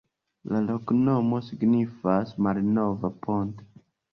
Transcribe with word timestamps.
La 0.53 0.61
loknomo 0.69 1.41
signifas: 1.49 2.33
malnova 2.47 3.13
ponto. 3.27 3.71